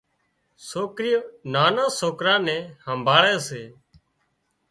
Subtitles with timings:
[0.67, 1.23] سوڪريُون
[1.53, 3.63] نانان سوڪران نين همڀاۯي سي